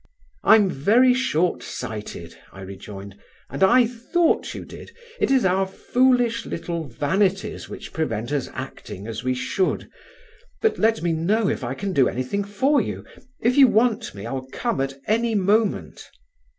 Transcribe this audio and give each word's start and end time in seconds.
"I'm 0.43 0.67
very 0.67 1.13
shortsighted," 1.13 2.35
I 2.51 2.61
rejoined, 2.61 3.19
"and 3.51 3.61
I 3.61 3.85
thought 3.85 4.55
you 4.55 4.65
did. 4.65 4.89
It 5.19 5.29
is 5.29 5.45
our 5.45 5.67
foolish 5.67 6.43
little 6.43 6.85
vanities 6.87 7.69
which 7.69 7.93
prevent 7.93 8.31
us 8.31 8.49
acting 8.53 9.05
as 9.05 9.23
we 9.23 9.35
should. 9.35 9.91
But 10.59 10.79
let 10.79 11.03
me 11.03 11.13
know 11.13 11.47
if 11.49 11.63
I 11.63 11.75
can 11.75 11.93
do 11.93 12.07
anything 12.09 12.43
for 12.43 12.81
you. 12.81 13.05
If 13.41 13.57
you 13.57 13.67
want 13.67 14.15
me, 14.15 14.25
I'll 14.25 14.47
come 14.47 14.81
at 14.81 14.99
any 15.07 15.35
moment." 15.35 16.09